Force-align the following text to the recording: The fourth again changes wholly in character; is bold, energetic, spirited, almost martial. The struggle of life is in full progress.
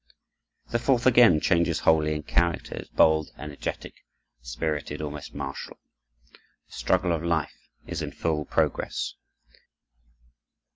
The 0.71 0.79
fourth 0.79 1.05
again 1.05 1.39
changes 1.39 1.81
wholly 1.81 2.15
in 2.15 2.23
character; 2.23 2.75
is 2.75 2.89
bold, 2.89 3.29
energetic, 3.37 3.93
spirited, 4.41 4.99
almost 4.99 5.35
martial. 5.35 5.77
The 6.33 6.73
struggle 6.73 7.11
of 7.11 7.21
life 7.23 7.53
is 7.85 8.01
in 8.01 8.11
full 8.11 8.45
progress. 8.45 9.13